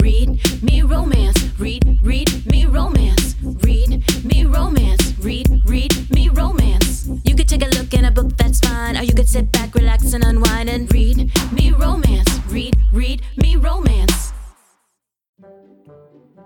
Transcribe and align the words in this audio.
read 0.00 0.62
me 0.62 0.82
romance. 0.82 1.36
Read, 1.58 1.98
read 2.02 2.46
me 2.46 2.66
romance. 2.66 3.34
Read 3.42 4.24
me 4.24 4.44
romance. 4.44 5.18
Read, 5.18 5.62
read 5.66 6.10
me 6.10 6.28
romance. 6.28 7.08
You 7.24 7.34
could 7.34 7.48
take 7.48 7.62
a 7.62 7.68
look 7.78 7.92
in 7.94 8.04
a 8.04 8.10
book, 8.10 8.36
that's 8.36 8.60
fine. 8.60 8.96
Or 8.96 9.02
you 9.02 9.14
could 9.14 9.28
sit 9.28 9.50
back, 9.52 9.74
relax, 9.74 10.12
and 10.12 10.24
unwind 10.24 10.68
and 10.68 10.92
read 10.92 11.30
me 11.52 11.72
romance. 11.72 12.28
Read, 12.46 12.76
read 12.92 13.22
me 13.36 13.56
romance. 13.56 14.32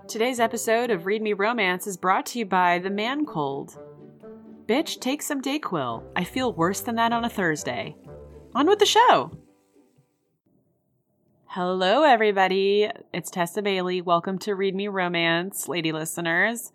Today's 0.07 0.39
episode 0.39 0.91
of 0.91 1.05
Read 1.05 1.21
Me 1.21 1.33
Romance 1.33 1.87
is 1.87 1.97
brought 1.97 2.25
to 2.27 2.39
you 2.39 2.45
by 2.45 2.79
The 2.79 2.89
Man 2.89 3.25
Cold. 3.25 3.77
Bitch, 4.67 4.99
take 4.99 5.21
some 5.21 5.41
Dayquil. 5.41 6.03
I 6.15 6.23
feel 6.23 6.53
worse 6.53 6.81
than 6.81 6.95
that 6.95 7.11
on 7.11 7.25
a 7.25 7.29
Thursday. 7.29 7.95
On 8.53 8.67
with 8.67 8.79
the 8.79 8.85
show. 8.85 9.31
Hello, 11.55 12.01
everybody. 12.01 12.89
It's 13.13 13.29
Tessa 13.29 13.61
Bailey. 13.61 14.01
Welcome 14.01 14.39
to 14.39 14.55
Read 14.55 14.73
Me 14.73 14.87
Romance, 14.87 15.67
lady 15.67 15.91
listeners. 15.91 16.71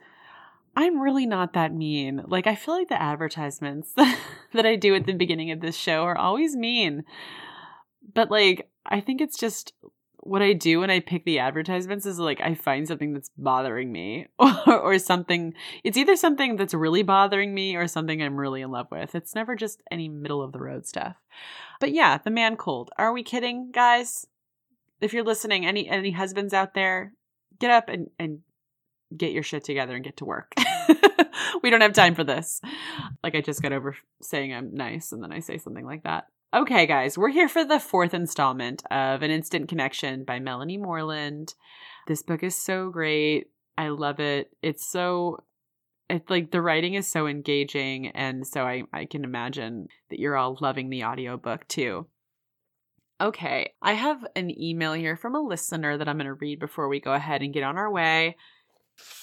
I'm 0.76 1.00
really 1.00 1.26
not 1.26 1.54
that 1.54 1.74
mean. 1.74 2.22
Like, 2.28 2.46
I 2.46 2.54
feel 2.54 2.74
like 2.74 2.88
the 2.88 3.02
advertisements 3.02 3.92
that 3.96 4.66
I 4.66 4.76
do 4.76 4.94
at 4.94 5.04
the 5.04 5.14
beginning 5.14 5.50
of 5.50 5.60
this 5.60 5.74
show 5.76 6.02
are 6.04 6.16
always 6.16 6.54
mean. 6.54 7.02
But, 8.14 8.30
like, 8.30 8.70
I 8.86 9.00
think 9.00 9.20
it's 9.20 9.36
just 9.36 9.72
what 10.18 10.42
I 10.42 10.52
do 10.52 10.78
when 10.78 10.90
I 10.90 11.00
pick 11.00 11.24
the 11.24 11.40
advertisements 11.40 12.06
is 12.06 12.20
like 12.20 12.40
I 12.40 12.54
find 12.54 12.86
something 12.86 13.12
that's 13.14 13.32
bothering 13.36 13.90
me 13.90 14.28
or, 14.38 14.54
or, 14.80 14.98
something. 15.00 15.54
It's 15.82 15.98
either 15.98 16.14
something 16.14 16.54
that's 16.54 16.72
really 16.72 17.02
bothering 17.02 17.52
me 17.52 17.74
or 17.74 17.88
something 17.88 18.22
I'm 18.22 18.38
really 18.38 18.62
in 18.62 18.70
love 18.70 18.86
with. 18.92 19.16
It's 19.16 19.34
never 19.34 19.56
just 19.56 19.82
any 19.90 20.08
middle 20.08 20.40
of 20.40 20.52
the 20.52 20.60
road 20.60 20.86
stuff. 20.86 21.16
But 21.80 21.90
yeah, 21.90 22.18
the 22.18 22.30
man 22.30 22.54
cold. 22.54 22.90
Are 22.96 23.12
we 23.12 23.24
kidding, 23.24 23.72
guys? 23.72 24.24
If 25.00 25.12
you're 25.12 25.24
listening, 25.24 25.66
any 25.66 25.88
any 25.88 26.10
husbands 26.10 26.52
out 26.52 26.74
there, 26.74 27.12
get 27.58 27.70
up 27.70 27.88
and 27.88 28.08
and 28.18 28.40
get 29.16 29.32
your 29.32 29.42
shit 29.42 29.64
together 29.64 29.94
and 29.94 30.04
get 30.04 30.18
to 30.18 30.24
work. 30.24 30.52
we 31.62 31.70
don't 31.70 31.80
have 31.80 31.92
time 31.92 32.14
for 32.14 32.24
this. 32.24 32.60
Like 33.22 33.34
I 33.34 33.40
just 33.40 33.62
got 33.62 33.72
over 33.72 33.96
saying 34.22 34.52
I'm 34.52 34.74
nice 34.74 35.12
and 35.12 35.22
then 35.22 35.32
I 35.32 35.40
say 35.40 35.58
something 35.58 35.86
like 35.86 36.02
that. 36.04 36.26
Okay, 36.54 36.86
guys, 36.86 37.18
we're 37.18 37.28
here 37.28 37.48
for 37.48 37.64
the 37.64 37.78
fourth 37.78 38.14
installment 38.14 38.82
of 38.90 39.22
An 39.22 39.30
Instant 39.30 39.68
Connection 39.68 40.24
by 40.24 40.40
Melanie 40.40 40.78
Moreland. 40.78 41.54
This 42.06 42.22
book 42.22 42.42
is 42.42 42.56
so 42.56 42.88
great. 42.90 43.48
I 43.76 43.88
love 43.88 44.18
it. 44.18 44.50
It's 44.62 44.90
so 44.90 45.44
it's 46.08 46.30
like 46.30 46.50
the 46.50 46.62
writing 46.62 46.94
is 46.94 47.06
so 47.06 47.26
engaging 47.26 48.08
and 48.08 48.46
so 48.46 48.62
I, 48.62 48.84
I 48.94 49.04
can 49.04 49.24
imagine 49.24 49.88
that 50.08 50.18
you're 50.18 50.36
all 50.36 50.56
loving 50.60 50.88
the 50.88 51.04
audiobook 51.04 51.68
too. 51.68 52.06
Okay, 53.20 53.72
I 53.82 53.94
have 53.94 54.24
an 54.36 54.48
email 54.60 54.92
here 54.92 55.16
from 55.16 55.34
a 55.34 55.40
listener 55.40 55.98
that 55.98 56.08
I'm 56.08 56.18
going 56.18 56.26
to 56.26 56.34
read 56.34 56.60
before 56.60 56.88
we 56.88 57.00
go 57.00 57.12
ahead 57.12 57.42
and 57.42 57.52
get 57.52 57.64
on 57.64 57.76
our 57.76 57.90
way. 57.90 58.36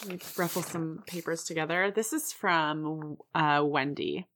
Let 0.01 0.11
me 0.11 0.19
ruffle 0.37 0.63
some 0.63 1.03
papers 1.07 1.45
together. 1.45 1.91
This 1.95 2.11
is 2.11 2.33
from 2.33 3.17
uh, 3.33 3.63
Wendy. 3.63 4.27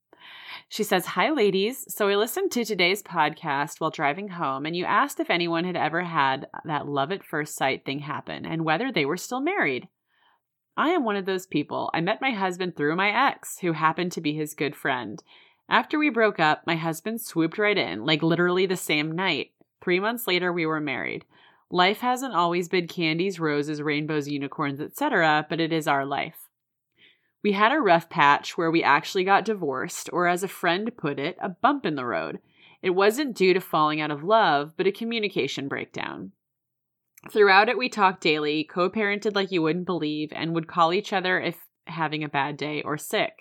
She 0.70 0.82
says, 0.82 1.04
Hi, 1.06 1.30
ladies. 1.30 1.84
So 1.94 2.06
we 2.06 2.16
listened 2.16 2.52
to 2.52 2.64
today's 2.64 3.02
podcast 3.02 3.80
while 3.80 3.90
driving 3.90 4.28
home, 4.28 4.64
and 4.64 4.74
you 4.74 4.86
asked 4.86 5.20
if 5.20 5.28
anyone 5.28 5.64
had 5.64 5.76
ever 5.76 6.04
had 6.04 6.46
that 6.64 6.88
love 6.88 7.12
at 7.12 7.24
first 7.24 7.54
sight 7.54 7.84
thing 7.84 7.98
happen 7.98 8.46
and 8.46 8.64
whether 8.64 8.90
they 8.90 9.04
were 9.04 9.18
still 9.18 9.40
married. 9.40 9.88
I 10.74 10.90
am 10.90 11.04
one 11.04 11.16
of 11.16 11.26
those 11.26 11.46
people. 11.46 11.90
I 11.92 12.00
met 12.00 12.22
my 12.22 12.30
husband 12.30 12.76
through 12.76 12.96
my 12.96 13.28
ex, 13.28 13.58
who 13.58 13.72
happened 13.72 14.12
to 14.12 14.22
be 14.22 14.34
his 14.34 14.54
good 14.54 14.74
friend. 14.74 15.22
After 15.70 16.00
we 16.00 16.10
broke 16.10 16.40
up, 16.40 16.66
my 16.66 16.74
husband 16.74 17.20
swooped 17.20 17.56
right 17.56 17.78
in, 17.78 18.04
like 18.04 18.24
literally 18.24 18.66
the 18.66 18.76
same 18.76 19.12
night. 19.12 19.52
Three 19.80 20.00
months 20.00 20.26
later, 20.26 20.52
we 20.52 20.66
were 20.66 20.80
married. 20.80 21.24
Life 21.70 22.00
hasn't 22.00 22.34
always 22.34 22.68
been 22.68 22.88
candies, 22.88 23.38
roses, 23.38 23.80
rainbows, 23.80 24.28
unicorns, 24.28 24.80
etc., 24.80 25.46
but 25.48 25.60
it 25.60 25.72
is 25.72 25.86
our 25.86 26.04
life. 26.04 26.48
We 27.44 27.52
had 27.52 27.70
a 27.70 27.78
rough 27.78 28.10
patch 28.10 28.58
where 28.58 28.70
we 28.70 28.82
actually 28.82 29.22
got 29.22 29.44
divorced, 29.44 30.10
or 30.12 30.26
as 30.26 30.42
a 30.42 30.48
friend 30.48 30.90
put 30.96 31.20
it, 31.20 31.38
a 31.40 31.48
bump 31.48 31.86
in 31.86 31.94
the 31.94 32.04
road. 32.04 32.40
It 32.82 32.90
wasn't 32.90 33.36
due 33.36 33.54
to 33.54 33.60
falling 33.60 34.00
out 34.00 34.10
of 34.10 34.24
love, 34.24 34.74
but 34.76 34.88
a 34.88 34.92
communication 34.92 35.68
breakdown. 35.68 36.32
Throughout 37.30 37.68
it, 37.68 37.78
we 37.78 37.88
talked 37.88 38.22
daily, 38.22 38.64
co 38.64 38.90
parented 38.90 39.36
like 39.36 39.52
you 39.52 39.62
wouldn't 39.62 39.86
believe, 39.86 40.32
and 40.32 40.52
would 40.52 40.66
call 40.66 40.92
each 40.92 41.12
other 41.12 41.40
if 41.40 41.58
having 41.86 42.24
a 42.24 42.28
bad 42.28 42.56
day 42.56 42.82
or 42.82 42.98
sick. 42.98 43.39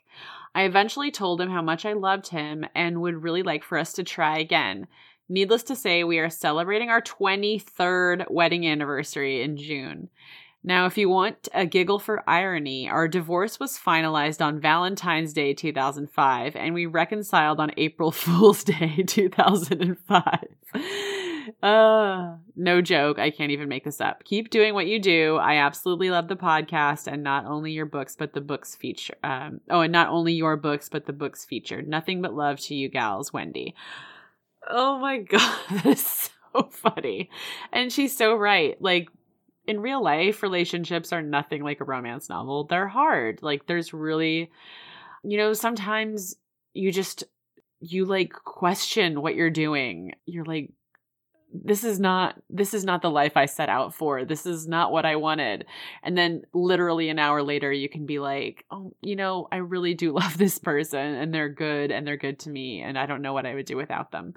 I 0.55 0.63
eventually 0.63 1.11
told 1.11 1.39
him 1.39 1.49
how 1.49 1.61
much 1.61 1.85
I 1.85 1.93
loved 1.93 2.27
him 2.27 2.65
and 2.75 3.01
would 3.01 3.23
really 3.23 3.43
like 3.43 3.63
for 3.63 3.77
us 3.77 3.93
to 3.93 4.03
try 4.03 4.39
again. 4.39 4.87
Needless 5.27 5.63
to 5.63 5.75
say, 5.75 6.03
we 6.03 6.17
are 6.19 6.29
celebrating 6.29 6.89
our 6.89 7.01
23rd 7.01 8.31
wedding 8.31 8.65
anniversary 8.67 9.43
in 9.43 9.57
June. 9.57 10.09
Now, 10.63 10.87
if 10.87 10.97
you 10.97 11.07
want 11.07 11.47
a 11.53 11.65
giggle 11.65 11.99
for 11.99 12.27
irony, 12.27 12.89
our 12.89 13.07
divorce 13.07 13.59
was 13.59 13.79
finalized 13.79 14.43
on 14.43 14.59
Valentine's 14.59 15.31
Day 15.31 15.53
2005, 15.53 16.55
and 16.55 16.73
we 16.73 16.85
reconciled 16.85 17.59
on 17.59 17.71
April 17.77 18.11
Fool's 18.13 18.63
Day 18.63 19.03
2005. 19.07 20.47
Uh, 21.61 22.37
no 22.55 22.81
joke. 22.81 23.19
I 23.19 23.29
can't 23.29 23.51
even 23.51 23.69
make 23.69 23.83
this 23.83 24.01
up. 24.01 24.23
Keep 24.23 24.49
doing 24.49 24.73
what 24.73 24.87
you 24.87 24.99
do. 24.99 25.37
I 25.37 25.55
absolutely 25.55 26.09
love 26.09 26.27
the 26.27 26.35
podcast 26.35 27.07
and 27.11 27.23
not 27.23 27.45
only 27.45 27.71
your 27.71 27.85
books, 27.85 28.15
but 28.15 28.33
the 28.33 28.41
books 28.41 28.75
feature. 28.75 29.15
Um, 29.23 29.61
oh, 29.69 29.81
and 29.81 29.91
not 29.91 30.09
only 30.09 30.33
your 30.33 30.57
books, 30.57 30.89
but 30.89 31.05
the 31.05 31.13
books 31.13 31.45
featured. 31.45 31.87
Nothing 31.87 32.21
but 32.21 32.33
love 32.33 32.59
to 32.61 32.75
you 32.75 32.89
gals, 32.89 33.33
Wendy. 33.33 33.75
Oh 34.69 34.99
my 34.99 35.17
God. 35.19 35.59
That 35.71 35.85
is 35.85 36.29
so 36.53 36.69
funny. 36.71 37.29
And 37.71 37.91
she's 37.91 38.15
so 38.15 38.35
right. 38.35 38.81
Like, 38.81 39.09
in 39.67 39.81
real 39.81 40.03
life, 40.03 40.41
relationships 40.41 41.13
are 41.13 41.21
nothing 41.21 41.63
like 41.63 41.79
a 41.79 41.85
romance 41.85 42.27
novel. 42.27 42.63
They're 42.63 42.87
hard. 42.87 43.43
Like 43.43 43.67
there's 43.67 43.93
really 43.93 44.49
you 45.23 45.37
know, 45.37 45.53
sometimes 45.53 46.35
you 46.73 46.91
just 46.91 47.23
you 47.79 48.05
like 48.05 48.33
question 48.33 49.21
what 49.21 49.35
you're 49.35 49.49
doing. 49.49 50.13
You're 50.25 50.45
like 50.45 50.71
this 51.51 51.83
is 51.83 51.99
not 51.99 52.41
this 52.49 52.73
is 52.73 52.85
not 52.85 53.01
the 53.01 53.09
life 53.09 53.35
I 53.35 53.45
set 53.45 53.69
out 53.69 53.93
for. 53.93 54.23
This 54.25 54.45
is 54.45 54.67
not 54.67 54.91
what 54.91 55.05
I 55.05 55.15
wanted. 55.15 55.65
And 56.03 56.17
then 56.17 56.43
literally 56.53 57.09
an 57.09 57.19
hour 57.19 57.41
later 57.41 57.71
you 57.71 57.89
can 57.89 58.05
be 58.05 58.19
like, 58.19 58.65
"Oh, 58.71 58.93
you 59.01 59.15
know, 59.15 59.47
I 59.51 59.57
really 59.57 59.93
do 59.93 60.11
love 60.15 60.37
this 60.37 60.59
person 60.59 60.99
and 60.99 61.33
they're 61.33 61.49
good 61.49 61.91
and 61.91 62.05
they're 62.05 62.17
good 62.17 62.39
to 62.39 62.49
me 62.49 62.81
and 62.81 62.97
I 62.97 63.05
don't 63.05 63.21
know 63.21 63.33
what 63.33 63.45
I 63.45 63.55
would 63.55 63.65
do 63.65 63.77
without 63.77 64.11
them." 64.11 64.33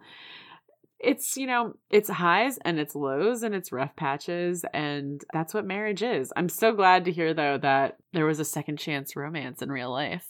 it's 1.02 1.36
you 1.36 1.46
know 1.46 1.74
it's 1.90 2.08
highs 2.08 2.58
and 2.64 2.78
it's 2.78 2.94
lows 2.94 3.42
and 3.42 3.54
it's 3.54 3.72
rough 3.72 3.94
patches 3.96 4.64
and 4.72 5.24
that's 5.32 5.52
what 5.52 5.66
marriage 5.66 6.02
is 6.02 6.32
i'm 6.36 6.48
so 6.48 6.72
glad 6.72 7.04
to 7.04 7.12
hear 7.12 7.34
though 7.34 7.58
that 7.58 7.96
there 8.12 8.24
was 8.24 8.38
a 8.38 8.44
second 8.44 8.78
chance 8.78 9.16
romance 9.16 9.60
in 9.60 9.70
real 9.70 9.90
life 9.90 10.28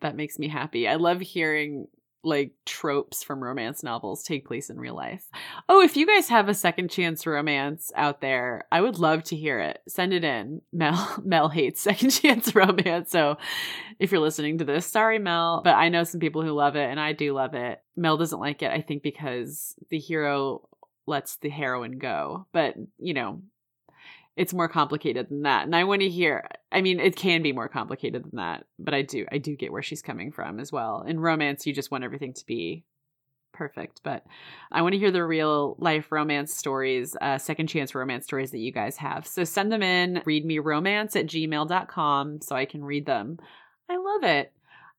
that 0.00 0.16
makes 0.16 0.38
me 0.38 0.48
happy 0.48 0.88
i 0.88 0.94
love 0.94 1.20
hearing 1.20 1.86
like 2.24 2.52
tropes 2.66 3.22
from 3.22 3.42
romance 3.42 3.82
novels 3.82 4.22
take 4.22 4.46
place 4.46 4.70
in 4.70 4.78
real 4.78 4.94
life. 4.94 5.24
Oh, 5.68 5.80
if 5.80 5.96
you 5.96 6.06
guys 6.06 6.28
have 6.28 6.48
a 6.48 6.54
second 6.54 6.90
chance 6.90 7.26
romance 7.26 7.92
out 7.94 8.20
there, 8.20 8.66
I 8.72 8.80
would 8.80 8.98
love 8.98 9.22
to 9.24 9.36
hear 9.36 9.60
it. 9.60 9.80
Send 9.88 10.12
it 10.12 10.24
in. 10.24 10.62
Mel 10.72 11.22
Mel 11.24 11.48
hates 11.48 11.80
second 11.80 12.10
chance 12.10 12.54
romance, 12.54 13.10
so 13.10 13.36
if 13.98 14.12
you're 14.12 14.20
listening 14.20 14.58
to 14.58 14.64
this, 14.64 14.86
sorry 14.86 15.18
Mel, 15.18 15.62
but 15.64 15.74
I 15.74 15.88
know 15.88 16.04
some 16.04 16.20
people 16.20 16.42
who 16.42 16.52
love 16.52 16.76
it 16.76 16.88
and 16.88 17.00
I 17.00 17.12
do 17.12 17.32
love 17.32 17.54
it. 17.54 17.82
Mel 17.96 18.16
doesn't 18.16 18.40
like 18.40 18.62
it 18.62 18.70
I 18.70 18.80
think 18.80 19.02
because 19.02 19.74
the 19.90 19.98
hero 19.98 20.68
lets 21.08 21.36
the 21.36 21.48
heroine 21.48 21.98
go. 21.98 22.46
But, 22.52 22.74
you 22.98 23.14
know, 23.14 23.42
it's 24.38 24.54
more 24.54 24.68
complicated 24.68 25.28
than 25.28 25.42
that. 25.42 25.66
And 25.66 25.74
I 25.74 25.84
want 25.84 26.00
to 26.00 26.08
hear 26.08 26.48
I 26.70 26.80
mean, 26.80 27.00
it 27.00 27.16
can 27.16 27.42
be 27.42 27.52
more 27.52 27.68
complicated 27.68 28.24
than 28.24 28.36
that, 28.36 28.64
but 28.78 28.94
I 28.94 29.02
do 29.02 29.26
I 29.30 29.38
do 29.38 29.56
get 29.56 29.72
where 29.72 29.82
she's 29.82 30.00
coming 30.00 30.32
from 30.32 30.60
as 30.60 30.72
well. 30.72 31.04
In 31.06 31.20
romance, 31.20 31.66
you 31.66 31.74
just 31.74 31.90
want 31.90 32.04
everything 32.04 32.32
to 32.34 32.46
be 32.46 32.84
perfect, 33.52 34.00
but 34.04 34.24
I 34.70 34.82
want 34.82 34.92
to 34.92 34.98
hear 34.98 35.10
the 35.10 35.24
real 35.24 35.74
life 35.80 36.12
romance 36.12 36.54
stories, 36.54 37.16
uh, 37.20 37.38
second 37.38 37.66
chance 37.66 37.94
romance 37.94 38.24
stories 38.24 38.52
that 38.52 38.58
you 38.58 38.70
guys 38.70 38.96
have. 38.98 39.26
So 39.26 39.42
send 39.42 39.72
them 39.72 39.82
in, 39.82 40.22
read 40.24 40.44
me 40.44 40.60
romance 40.60 41.16
at 41.16 41.26
gmail.com 41.26 42.40
so 42.40 42.54
I 42.54 42.64
can 42.64 42.84
read 42.84 43.06
them. 43.06 43.38
I 43.90 43.96
love 43.96 44.22
it. 44.22 44.52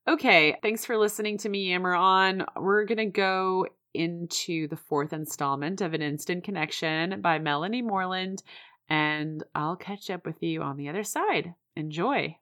Okay, 0.07 0.57
thanks 0.62 0.83
for 0.83 0.97
listening 0.97 1.38
to 1.39 1.50
me 1.50 1.69
yammer 1.69 1.94
on. 1.94 2.45
We're 2.57 2.86
going 2.86 2.97
to 2.97 3.06
go 3.06 3.68
into 3.94 4.68
the 4.68 4.75
fourth 4.75 5.13
installment 5.13 5.81
of 5.81 5.94
An 5.94 6.01
Instant 6.01 6.44
Connection 6.44 7.21
by 7.21 7.39
Melanie 7.39 7.81
Moreland 7.81 8.44
and 8.89 9.44
I'll 9.53 9.75
catch 9.75 10.09
up 10.09 10.25
with 10.25 10.41
you 10.41 10.62
on 10.62 10.77
the 10.77 10.89
other 10.89 11.03
side. 11.03 11.53
Enjoy. 11.75 12.38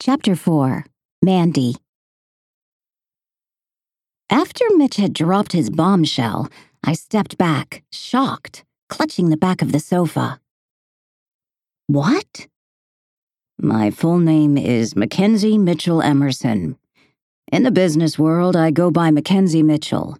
Chapter 0.00 0.34
4 0.34 0.84
Mandy 1.22 1.76
After 4.30 4.64
Mitch 4.76 4.96
had 4.96 5.12
dropped 5.12 5.52
his 5.52 5.70
bombshell, 5.70 6.48
I 6.84 6.94
stepped 6.94 7.36
back, 7.36 7.82
shocked, 7.92 8.64
clutching 8.88 9.28
the 9.28 9.36
back 9.36 9.60
of 9.60 9.72
the 9.72 9.80
sofa. 9.80 10.40
What? 11.86 12.46
My 13.60 13.90
full 13.90 14.18
name 14.18 14.56
is 14.56 14.94
Mackenzie 14.94 15.58
Mitchell 15.58 16.00
Emerson. 16.00 16.78
In 17.50 17.64
the 17.64 17.70
business 17.70 18.18
world, 18.18 18.54
I 18.54 18.70
go 18.70 18.90
by 18.90 19.10
Mackenzie 19.10 19.62
Mitchell. 19.62 20.16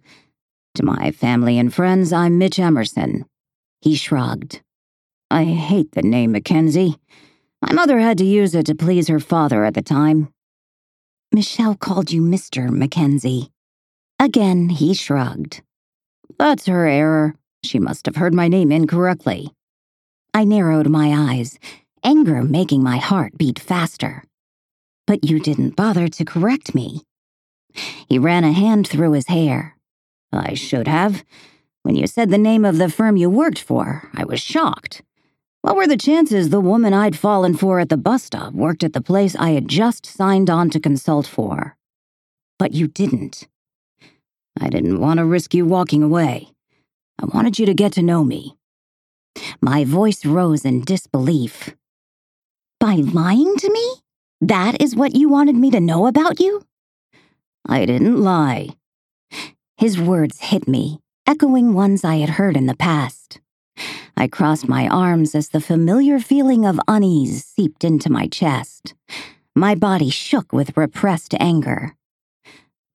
To 0.75 0.83
my 0.83 1.11
family 1.11 1.57
and 1.57 1.73
friends, 1.73 2.11
I'm 2.11 2.37
Mitch 2.37 2.59
Emerson, 2.59 3.25
he 3.81 3.95
shrugged. 3.95 4.61
I 5.31 5.43
hate 5.43 5.91
the 5.91 6.01
name 6.01 6.31
Mackenzie. 6.31 6.95
My 7.61 7.73
mother 7.73 7.99
had 7.99 8.17
to 8.19 8.25
use 8.25 8.55
it 8.55 8.65
to 8.67 8.75
please 8.75 9.07
her 9.07 9.19
father 9.19 9.63
at 9.63 9.73
the 9.73 9.81
time. 9.81 10.33
Michelle 11.31 11.75
called 11.75 12.11
you 12.11 12.21
Mr. 12.21 12.69
Mackenzie. 12.69 13.51
Again, 14.19 14.69
he 14.69 14.93
shrugged. 14.93 15.61
That's 16.37 16.65
her 16.65 16.87
error. 16.87 17.35
She 17.63 17.79
must 17.79 18.05
have 18.05 18.15
heard 18.15 18.33
my 18.33 18.47
name 18.47 18.71
incorrectly. 18.71 19.53
I 20.33 20.43
narrowed 20.43 20.89
my 20.89 21.33
eyes, 21.33 21.59
anger 22.03 22.41
making 22.43 22.81
my 22.81 22.97
heart 22.97 23.37
beat 23.37 23.59
faster. 23.59 24.23
But 25.05 25.23
you 25.23 25.39
didn't 25.39 25.75
bother 25.75 26.07
to 26.07 26.25
correct 26.25 26.73
me. 26.73 27.01
He 28.07 28.17
ran 28.17 28.43
a 28.43 28.51
hand 28.51 28.87
through 28.87 29.13
his 29.13 29.27
hair. 29.27 29.75
I 30.31 30.53
should 30.53 30.87
have. 30.87 31.23
When 31.83 31.95
you 31.95 32.07
said 32.07 32.29
the 32.29 32.37
name 32.37 32.65
of 32.65 32.77
the 32.77 32.89
firm 32.89 33.17
you 33.17 33.29
worked 33.29 33.59
for, 33.59 34.09
I 34.13 34.25
was 34.25 34.41
shocked. 34.41 35.01
What 35.61 35.75
were 35.75 35.87
the 35.87 35.97
chances 35.97 36.49
the 36.49 36.61
woman 36.61 36.93
I'd 36.93 37.17
fallen 37.17 37.55
for 37.55 37.79
at 37.79 37.89
the 37.89 37.97
bus 37.97 38.23
stop 38.23 38.53
worked 38.53 38.83
at 38.83 38.93
the 38.93 39.01
place 39.01 39.35
I 39.35 39.51
had 39.51 39.67
just 39.67 40.05
signed 40.05 40.49
on 40.49 40.69
to 40.69 40.79
consult 40.79 41.27
for? 41.27 41.75
But 42.57 42.73
you 42.73 42.87
didn't. 42.87 43.47
I 44.59 44.69
didn't 44.69 44.99
want 44.99 45.17
to 45.19 45.25
risk 45.25 45.53
you 45.53 45.65
walking 45.65 46.03
away. 46.03 46.49
I 47.21 47.25
wanted 47.25 47.59
you 47.59 47.65
to 47.65 47.73
get 47.73 47.93
to 47.93 48.01
know 48.01 48.23
me. 48.23 48.57
My 49.61 49.83
voice 49.85 50.25
rose 50.25 50.65
in 50.65 50.81
disbelief. 50.81 51.75
By 52.79 52.95
lying 52.95 53.55
to 53.57 53.71
me? 53.71 53.95
That 54.41 54.81
is 54.81 54.95
what 54.95 55.15
you 55.15 55.27
wanted 55.27 55.55
me 55.55 55.71
to 55.71 55.79
know 55.79 56.07
about 56.07 56.39
you? 56.39 56.65
I 57.67 57.85
didn't 57.85 58.21
lie. 58.21 58.69
His 59.77 59.99
words 59.99 60.39
hit 60.39 60.67
me, 60.67 60.99
echoing 61.29 61.75
ones 61.75 62.03
I 62.03 62.15
had 62.15 62.29
heard 62.31 62.57
in 62.57 62.65
the 62.65 62.75
past. 62.75 63.39
I 64.17 64.27
crossed 64.27 64.67
my 64.67 64.87
arms 64.87 65.35
as 65.35 65.49
the 65.49 65.61
familiar 65.61 66.17
feeling 66.17 66.65
of 66.65 66.79
unease 66.87 67.45
seeped 67.45 67.83
into 67.83 68.11
my 68.11 68.25
chest. 68.25 68.95
My 69.55 69.75
body 69.75 70.09
shook 70.09 70.51
with 70.51 70.75
repressed 70.75 71.35
anger. 71.39 71.95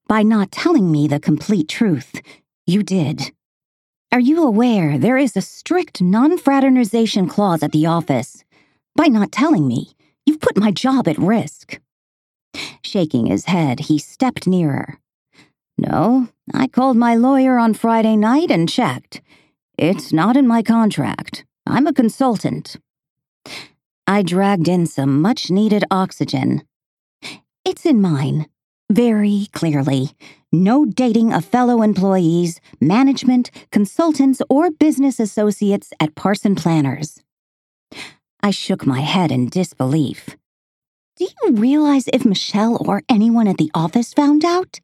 By 0.08 0.25
not 0.25 0.50
telling 0.50 0.90
me 0.90 1.06
the 1.06 1.20
complete 1.20 1.69
truth, 1.69 2.20
you 2.66 2.82
did. 2.82 3.31
Are 4.10 4.19
you 4.19 4.42
aware 4.42 4.98
there 4.98 5.16
is 5.16 5.36
a 5.36 5.40
strict 5.40 6.02
non 6.02 6.36
fraternization 6.36 7.28
clause 7.28 7.62
at 7.62 7.70
the 7.70 7.86
office? 7.86 8.42
By 8.96 9.06
not 9.06 9.31
telling 9.31 9.69
me, 9.69 9.92
you've 10.26 10.40
put 10.40 10.58
my 10.58 10.72
job 10.72 11.06
at 11.06 11.19
risk. 11.19 11.78
Shaking 12.82 13.26
his 13.26 13.44
head, 13.44 13.78
he 13.78 13.96
stepped 13.96 14.48
nearer. 14.48 14.98
No, 15.76 16.28
I 16.52 16.66
called 16.68 16.96
my 16.96 17.14
lawyer 17.14 17.58
on 17.58 17.74
Friday 17.74 18.16
night 18.16 18.50
and 18.50 18.68
checked. 18.68 19.20
It's 19.76 20.12
not 20.12 20.36
in 20.36 20.46
my 20.46 20.62
contract. 20.62 21.44
I'm 21.66 21.86
a 21.86 21.92
consultant. 21.92 22.76
I 24.06 24.22
dragged 24.22 24.68
in 24.68 24.86
some 24.86 25.20
much 25.20 25.50
needed 25.50 25.84
oxygen. 25.90 26.62
It's 27.64 27.86
in 27.86 28.00
mine. 28.00 28.46
Very 28.90 29.48
clearly. 29.52 30.10
No 30.52 30.84
dating 30.84 31.32
of 31.32 31.44
fellow 31.44 31.82
employees, 31.82 32.60
management, 32.80 33.50
consultants, 33.72 34.42
or 34.48 34.70
business 34.70 35.18
associates 35.18 35.92
at 35.98 36.14
Parson 36.14 36.54
Planners. 36.54 37.22
I 38.42 38.50
shook 38.50 38.86
my 38.86 39.00
head 39.00 39.32
in 39.32 39.48
disbelief. 39.48 40.36
Do 41.16 41.24
you 41.24 41.52
realize 41.52 42.08
if 42.12 42.24
Michelle 42.24 42.76
or 42.86 43.02
anyone 43.08 43.48
at 43.48 43.56
the 43.56 43.70
office 43.74 44.12
found 44.12 44.44
out, 44.44 44.80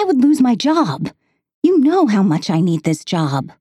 I 0.00 0.04
would 0.04 0.22
lose 0.22 0.40
my 0.40 0.54
job? 0.54 1.10
You 1.62 1.78
know 1.78 2.06
how 2.06 2.22
much 2.22 2.48
I 2.48 2.60
need 2.60 2.84
this 2.84 3.04
job. 3.04 3.52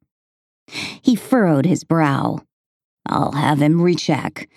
He 0.68 1.13
furrowed 1.13 1.65
his 1.65 1.83
brow. 1.83 2.39
I'll 3.06 3.33
have 3.33 3.62
him 3.62 3.81
recheck. 3.81 4.47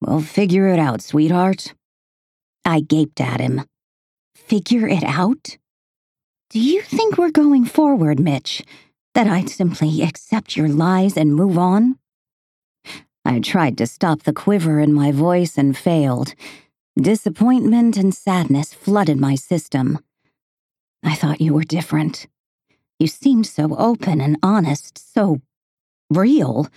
We'll 0.00 0.22
figure 0.22 0.68
it 0.68 0.78
out, 0.78 1.02
sweetheart. 1.02 1.74
I 2.64 2.80
gaped 2.80 3.20
at 3.20 3.40
him. 3.40 3.66
Figure 4.34 4.88
it 4.88 5.04
out? 5.04 5.58
Do 6.48 6.60
you 6.60 6.80
think 6.80 7.18
we're 7.18 7.30
going 7.30 7.66
forward, 7.66 8.18
Mitch? 8.18 8.62
That 9.14 9.26
I'd 9.26 9.50
simply 9.50 10.02
accept 10.02 10.56
your 10.56 10.68
lies 10.68 11.18
and 11.18 11.34
move 11.34 11.58
on? 11.58 11.98
I 13.26 13.40
tried 13.40 13.76
to 13.78 13.86
stop 13.86 14.22
the 14.22 14.32
quiver 14.32 14.80
in 14.80 14.94
my 14.94 15.12
voice 15.12 15.58
and 15.58 15.76
failed. 15.76 16.34
Disappointment 16.98 17.98
and 17.98 18.14
sadness 18.14 18.72
flooded 18.72 19.18
my 19.18 19.34
system. 19.34 19.98
I 21.02 21.14
thought 21.14 21.40
you 21.40 21.54
were 21.54 21.62
different. 21.62 22.26
You 22.98 23.06
seemed 23.06 23.46
so 23.46 23.76
open 23.76 24.20
and 24.20 24.38
honest, 24.42 25.14
so 25.14 25.40
real. 26.10 26.68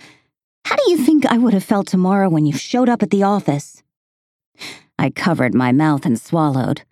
How 0.64 0.76
do 0.76 0.90
you 0.90 0.98
think 0.98 1.26
I 1.26 1.38
would 1.38 1.54
have 1.54 1.64
felt 1.64 1.88
tomorrow 1.88 2.28
when 2.28 2.46
you 2.46 2.52
showed 2.52 2.88
up 2.88 3.02
at 3.02 3.10
the 3.10 3.24
office? 3.24 3.82
I 4.98 5.10
covered 5.10 5.54
my 5.54 5.72
mouth 5.72 6.06
and 6.06 6.20
swallowed. 6.20 6.82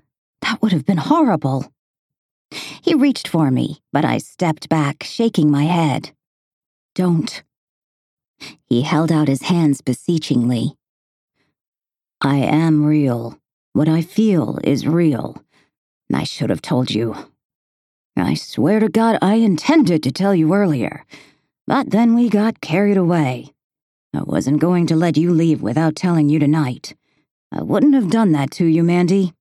That 0.43 0.61
would 0.61 0.73
have 0.73 0.85
been 0.85 0.99
horrible. 0.99 1.73
He 2.50 2.94
reached 2.94 3.29
for 3.29 3.50
me, 3.50 3.81
but 3.93 4.05
I 4.05 4.19
stepped 4.19 4.69
back, 4.69 5.05
shaking 5.05 5.50
my 5.50 5.65
head. 5.65 6.11
Don't. 6.94 7.44
He 8.69 8.83
held 8.83 9.12
out 9.12 9.29
his 9.29 9.43
hands 9.43 9.81
beseechingly. 9.81 10.76
I 12.21 12.38
am 12.38 12.85
real. 12.85 13.38
What 13.73 13.88
I 13.88 14.03
feel 14.03 14.59
is 14.65 14.87
real. 14.87 15.43
I 16.15 16.25
should 16.25 16.51
have 16.51 16.62
told 16.62 16.91
you. 16.91 17.15
I 18.17 18.35
swear 18.35 18.81
to 18.81 18.89
God, 18.89 19.19
I 19.23 19.35
intended 19.35 20.03
to 20.03 20.12
tell 20.12 20.35
you 20.35 20.53
earlier. 20.53 21.05
But 21.67 21.91
then 21.91 22.15
we 22.15 22.29
got 22.29 22.61
carried 22.61 22.97
away. 22.97 23.55
I 24.12 24.23
wasn't 24.23 24.61
going 24.61 24.87
to 24.89 24.97
let 24.97 25.17
you 25.17 25.33
leave 25.33 25.62
without 25.62 25.95
telling 25.95 26.29
you 26.29 26.39
tonight. 26.39 26.95
I 27.53 27.62
wouldn't 27.62 27.95
have 27.95 28.11
done 28.11 28.33
that 28.33 28.51
to 28.53 28.67
you, 28.67 28.83
Mandy. 28.83 29.35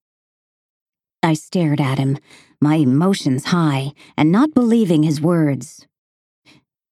I 1.24 1.34
stared 1.34 1.82
at 1.82 1.98
him, 1.98 2.18
my 2.62 2.76
emotions 2.76 3.46
high, 3.46 3.94
and 4.16 4.32
not 4.32 4.54
believing 4.54 5.04
his 5.04 5.20
words. 5.20 5.88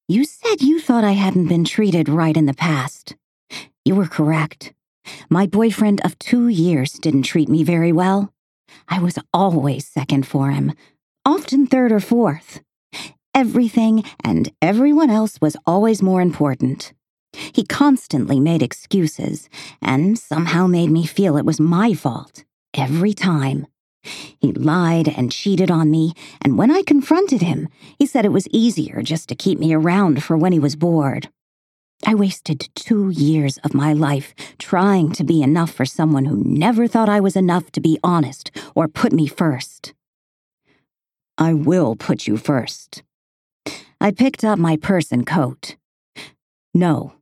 You 0.08 0.24
said 0.24 0.60
you 0.60 0.80
thought 0.80 1.04
I 1.04 1.12
hadn't 1.12 1.48
been 1.48 1.64
treated 1.64 2.08
right 2.08 2.36
in 2.36 2.46
the 2.46 2.54
past. 2.54 3.14
You 3.84 3.94
were 3.94 4.06
correct. 4.06 4.72
My 5.30 5.46
boyfriend 5.46 6.00
of 6.04 6.18
two 6.18 6.48
years 6.48 6.92
didn't 6.92 7.22
treat 7.22 7.48
me 7.48 7.62
very 7.62 7.92
well. 7.92 8.32
I 8.88 9.00
was 9.00 9.18
always 9.32 9.86
second 9.86 10.26
for 10.26 10.50
him, 10.50 10.72
often 11.24 11.66
third 11.66 11.92
or 11.92 12.00
fourth. 12.00 12.60
Everything 13.34 14.02
and 14.24 14.50
everyone 14.60 15.10
else 15.10 15.40
was 15.40 15.56
always 15.66 16.02
more 16.02 16.20
important. 16.20 16.92
He 17.32 17.64
constantly 17.64 18.40
made 18.40 18.62
excuses 18.62 19.48
and 19.82 20.18
somehow 20.18 20.66
made 20.66 20.90
me 20.90 21.06
feel 21.06 21.36
it 21.36 21.44
was 21.44 21.60
my 21.60 21.94
fault 21.94 22.44
every 22.74 23.12
time. 23.12 23.66
He 24.02 24.52
lied 24.52 25.08
and 25.08 25.30
cheated 25.30 25.70
on 25.70 25.90
me, 25.90 26.14
and 26.40 26.56
when 26.56 26.70
I 26.70 26.82
confronted 26.82 27.42
him, 27.42 27.68
he 27.98 28.06
said 28.06 28.24
it 28.24 28.32
was 28.32 28.48
easier 28.48 29.02
just 29.02 29.28
to 29.28 29.34
keep 29.34 29.58
me 29.58 29.74
around 29.74 30.22
for 30.22 30.36
when 30.36 30.52
he 30.52 30.58
was 30.58 30.76
bored. 30.76 31.28
I 32.06 32.14
wasted 32.14 32.68
two 32.74 33.10
years 33.10 33.58
of 33.58 33.74
my 33.74 33.92
life 33.92 34.34
trying 34.58 35.12
to 35.12 35.24
be 35.24 35.42
enough 35.42 35.72
for 35.72 35.84
someone 35.84 36.24
who 36.24 36.42
never 36.44 36.86
thought 36.86 37.08
I 37.08 37.20
was 37.20 37.36
enough 37.36 37.70
to 37.72 37.80
be 37.80 37.98
honest 38.04 38.50
or 38.74 38.88
put 38.88 39.12
me 39.12 39.26
first. 39.26 39.94
I 41.36 41.52
will 41.54 41.96
put 41.96 42.26
you 42.26 42.36
first. 42.36 43.02
I 44.00 44.12
picked 44.12 44.44
up 44.44 44.58
my 44.58 44.76
purse 44.76 45.12
and 45.12 45.26
coat. 45.26 45.76
No, 46.72 47.14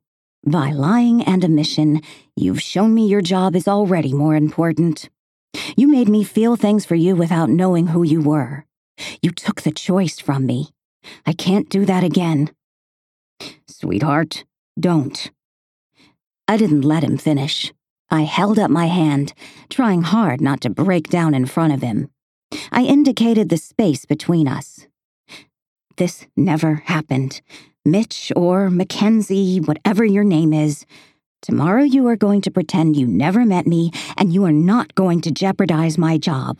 by 0.45 0.71
lying 0.71 1.23
and 1.23 1.43
omission, 1.43 2.01
you've 2.35 2.61
shown 2.61 2.93
me 2.93 3.07
your 3.07 3.21
job 3.21 3.55
is 3.55 3.67
already 3.67 4.13
more 4.13 4.35
important. 4.35 5.09
You 5.75 5.87
made 5.87 6.07
me 6.07 6.23
feel 6.23 6.55
things 6.55 6.85
for 6.85 6.95
you 6.95 7.15
without 7.15 7.49
knowing 7.49 7.87
who 7.87 8.03
you 8.03 8.21
were. 8.21 8.65
You 9.21 9.31
took 9.31 9.63
the 9.63 9.71
choice 9.71 10.19
from 10.19 10.45
me. 10.45 10.69
I 11.25 11.33
can't 11.33 11.69
do 11.69 11.85
that 11.85 12.03
again. 12.03 12.51
Sweetheart, 13.67 14.45
don't. 14.79 15.31
I 16.47 16.57
didn't 16.57 16.81
let 16.81 17.03
him 17.03 17.17
finish. 17.17 17.73
I 18.09 18.21
held 18.21 18.57
up 18.57 18.71
my 18.71 18.85
hand, 18.85 19.33
trying 19.69 20.03
hard 20.03 20.39
not 20.39 20.61
to 20.61 20.69
break 20.69 21.09
down 21.09 21.33
in 21.33 21.45
front 21.45 21.73
of 21.73 21.81
him. 21.81 22.09
I 22.71 22.83
indicated 22.83 23.49
the 23.49 23.57
space 23.57 24.05
between 24.05 24.47
us. 24.47 24.87
This 25.97 26.25
never 26.37 26.75
happened. 26.85 27.41
Mitch 27.83 28.31
or 28.35 28.69
Mackenzie, 28.69 29.59
whatever 29.59 30.05
your 30.05 30.23
name 30.23 30.53
is, 30.53 30.85
tomorrow 31.41 31.83
you 31.83 32.07
are 32.07 32.15
going 32.15 32.41
to 32.41 32.51
pretend 32.51 32.95
you 32.95 33.07
never 33.07 33.45
met 33.45 33.67
me 33.67 33.91
and 34.15 34.33
you 34.33 34.45
are 34.45 34.51
not 34.51 34.95
going 34.95 35.21
to 35.21 35.31
jeopardize 35.31 35.97
my 35.97 36.17
job. 36.17 36.59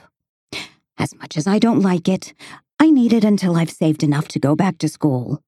As 0.97 1.15
much 1.15 1.37
as 1.37 1.47
I 1.47 1.59
don't 1.59 1.81
like 1.81 2.09
it, 2.09 2.33
I 2.79 2.89
need 2.89 3.13
it 3.13 3.23
until 3.23 3.55
I've 3.55 3.69
saved 3.69 4.03
enough 4.03 4.27
to 4.29 4.39
go 4.39 4.55
back 4.55 4.77
to 4.79 4.89
school. 4.89 5.41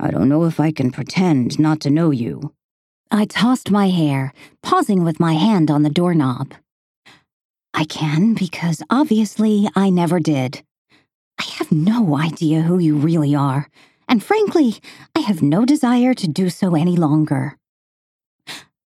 I 0.00 0.10
don't 0.10 0.28
know 0.28 0.44
if 0.44 0.60
I 0.60 0.70
can 0.70 0.90
pretend 0.90 1.58
not 1.58 1.80
to 1.80 1.90
know 1.90 2.10
you. 2.10 2.54
I 3.10 3.24
tossed 3.24 3.70
my 3.70 3.88
hair, 3.88 4.32
pausing 4.62 5.02
with 5.02 5.18
my 5.18 5.32
hand 5.32 5.70
on 5.70 5.82
the 5.82 5.90
doorknob. 5.90 6.54
I 7.74 7.84
can 7.84 8.34
because 8.34 8.82
obviously 8.90 9.68
I 9.74 9.90
never 9.90 10.20
did. 10.20 10.62
I 11.38 11.44
have 11.58 11.72
no 11.72 12.16
idea 12.16 12.62
who 12.62 12.78
you 12.78 12.96
really 12.96 13.34
are, 13.34 13.68
and 14.08 14.22
frankly, 14.22 14.76
I 15.16 15.20
have 15.20 15.42
no 15.42 15.64
desire 15.64 16.14
to 16.14 16.28
do 16.28 16.48
so 16.48 16.74
any 16.74 16.96
longer. 16.96 17.56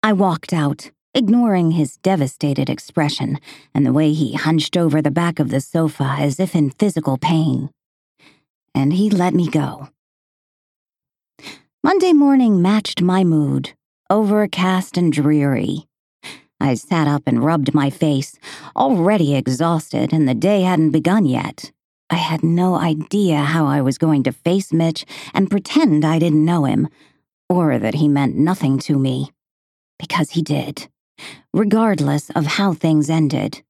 I 0.04 0.14
walked 0.14 0.54
out, 0.54 0.92
ignoring 1.14 1.72
his 1.72 1.98
devastated 1.98 2.70
expression 2.70 3.40
and 3.74 3.86
the 3.86 3.94
way 3.94 4.14
he 4.14 4.34
hunched 4.34 4.78
over 4.78 5.02
the 5.02 5.12
back 5.12 5.40
of 5.40 5.50
the 5.50 5.62
sofa 5.62 6.16
as 6.18 6.40
if 6.40 6.56
in 6.56 6.72
physical 6.72 7.18
pain. 7.18 7.70
And 8.74 8.94
he 8.94 9.10
let 9.10 9.34
me 9.34 9.50
go. 9.50 9.90
Monday 11.84 12.14
morning 12.14 12.62
matched 12.62 13.02
my 13.02 13.24
mood, 13.24 13.74
overcast 14.08 14.98
and 14.98 15.12
dreary. 15.12 15.88
I 16.60 16.76
sat 16.76 17.08
up 17.08 17.24
and 17.26 17.44
rubbed 17.44 17.74
my 17.74 17.90
face, 17.90 18.38
already 18.76 19.34
exhausted, 19.34 20.14
and 20.14 20.28
the 20.28 20.36
day 20.36 20.62
hadn't 20.62 20.92
begun 20.92 21.26
yet. 21.26 21.72
I 22.12 22.18
had 22.18 22.44
no 22.44 22.76
idea 22.76 23.38
how 23.38 23.66
I 23.66 23.82
was 23.82 23.98
going 23.98 24.22
to 24.24 24.32
face 24.32 24.72
Mitch 24.72 25.06
and 25.34 25.50
pretend 25.50 26.06
I 26.06 26.20
didn't 26.20 26.46
know 26.46 26.66
him, 26.66 26.88
or 27.50 27.80
that 27.80 27.96
he 27.96 28.08
meant 28.08 28.38
nothing 28.38 28.78
to 28.82 29.00
me. 29.00 29.32
Because 29.98 30.30
he 30.32 30.44
did, 30.44 30.88
regardless 31.52 32.30
of 32.36 32.46
how 32.46 32.74
things 32.74 33.10
ended. 33.10 33.64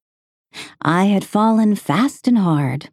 I 0.82 1.06
had 1.06 1.24
fallen 1.24 1.76
fast 1.76 2.28
and 2.28 2.40
hard. 2.40 2.90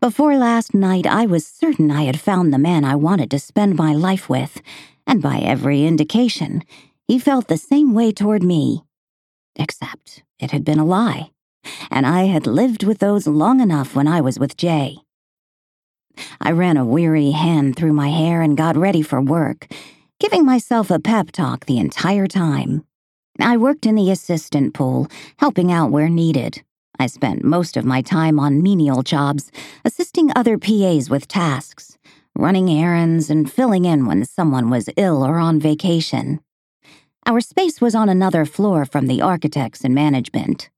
Before 0.00 0.36
last 0.36 0.74
night, 0.74 1.06
I 1.06 1.26
was 1.26 1.46
certain 1.46 1.90
I 1.90 2.04
had 2.04 2.20
found 2.20 2.52
the 2.52 2.58
man 2.58 2.84
I 2.84 2.96
wanted 2.96 3.30
to 3.30 3.38
spend 3.38 3.76
my 3.76 3.92
life 3.92 4.28
with, 4.28 4.60
and 5.06 5.22
by 5.22 5.38
every 5.38 5.84
indication, 5.84 6.62
he 7.08 7.18
felt 7.18 7.48
the 7.48 7.56
same 7.56 7.94
way 7.94 8.12
toward 8.12 8.42
me. 8.42 8.84
Except 9.56 10.22
it 10.38 10.50
had 10.50 10.64
been 10.64 10.78
a 10.78 10.84
lie 10.84 11.30
and 11.90 12.06
I 12.06 12.24
had 12.24 12.46
lived 12.46 12.84
with 12.84 12.98
those 12.98 13.26
long 13.26 13.60
enough 13.60 13.94
when 13.94 14.08
I 14.08 14.20
was 14.20 14.38
with 14.38 14.56
Jay. 14.56 14.98
I 16.40 16.52
ran 16.52 16.76
a 16.76 16.84
weary 16.84 17.32
hand 17.32 17.76
through 17.76 17.92
my 17.92 18.08
hair 18.08 18.42
and 18.42 18.56
got 18.56 18.76
ready 18.76 19.02
for 19.02 19.20
work, 19.20 19.66
giving 20.20 20.44
myself 20.44 20.90
a 20.90 21.00
pep 21.00 21.32
talk 21.32 21.66
the 21.66 21.78
entire 21.78 22.26
time. 22.26 22.84
I 23.40 23.56
worked 23.56 23.84
in 23.84 23.96
the 23.96 24.10
assistant 24.10 24.74
pool, 24.74 25.08
helping 25.38 25.72
out 25.72 25.90
where 25.90 26.08
needed. 26.08 26.62
I 26.98 27.06
spent 27.06 27.44
most 27.44 27.76
of 27.76 27.84
my 27.84 28.02
time 28.02 28.38
on 28.38 28.62
menial 28.62 29.02
jobs, 29.02 29.50
assisting 29.84 30.30
other 30.34 30.58
PAs 30.58 31.10
with 31.10 31.28
tasks, 31.28 31.98
running 32.36 32.70
errands, 32.70 33.30
and 33.30 33.50
filling 33.50 33.84
in 33.84 34.06
when 34.06 34.24
someone 34.24 34.70
was 34.70 34.88
ill 34.96 35.24
or 35.24 35.38
on 35.38 35.58
vacation. 35.58 36.40
Our 37.26 37.40
space 37.40 37.80
was 37.80 37.94
on 37.94 38.08
another 38.08 38.44
floor 38.44 38.84
from 38.84 39.06
the 39.06 39.22
architects 39.22 39.82
and 39.82 39.94
management. 39.94 40.70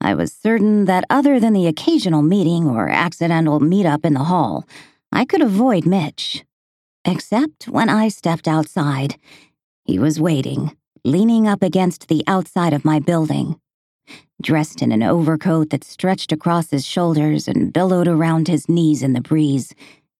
I 0.00 0.14
was 0.14 0.32
certain 0.32 0.86
that 0.86 1.04
other 1.10 1.38
than 1.38 1.52
the 1.52 1.66
occasional 1.66 2.22
meeting 2.22 2.66
or 2.66 2.88
accidental 2.88 3.60
meetup 3.60 4.04
in 4.04 4.14
the 4.14 4.24
hall, 4.24 4.66
I 5.12 5.24
could 5.24 5.42
avoid 5.42 5.86
Mitch. 5.86 6.44
Except 7.04 7.68
when 7.68 7.88
I 7.88 8.08
stepped 8.08 8.48
outside. 8.48 9.16
He 9.84 9.98
was 9.98 10.20
waiting, 10.20 10.76
leaning 11.04 11.46
up 11.46 11.62
against 11.62 12.08
the 12.08 12.24
outside 12.26 12.72
of 12.72 12.84
my 12.84 13.00
building. 13.00 13.60
Dressed 14.40 14.82
in 14.82 14.90
an 14.92 15.02
overcoat 15.02 15.70
that 15.70 15.84
stretched 15.84 16.32
across 16.32 16.70
his 16.70 16.84
shoulders 16.84 17.46
and 17.46 17.72
billowed 17.72 18.08
around 18.08 18.48
his 18.48 18.68
knees 18.68 19.02
in 19.02 19.12
the 19.12 19.20
breeze, 19.20 19.72